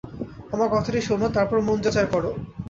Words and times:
আমার 0.53 0.69
কথাটা 0.71 1.01
শোনো, 1.01 1.27
তারপর 1.37 1.57
মন 1.67 1.77
যা 1.83 1.91
চায় 1.91 2.09
করো। 2.13 2.29